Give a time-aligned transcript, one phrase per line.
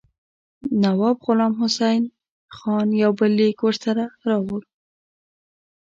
[0.81, 2.03] نواب غلام حسین
[2.55, 4.61] خان یو بل لیک ورسره راوړ.